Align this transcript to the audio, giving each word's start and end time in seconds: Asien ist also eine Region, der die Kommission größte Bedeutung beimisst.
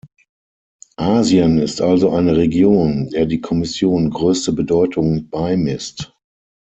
Asien 0.97 1.59
ist 1.59 1.79
also 1.79 2.09
eine 2.09 2.35
Region, 2.35 3.09
der 3.11 3.27
die 3.27 3.39
Kommission 3.39 4.09
größte 4.09 4.51
Bedeutung 4.51 5.29
beimisst. 5.29 6.11